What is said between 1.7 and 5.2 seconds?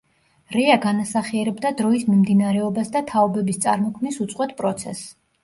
დროის მიმდინარეობას და თაობების წარმოქმნის უწყვეტ პროცესს.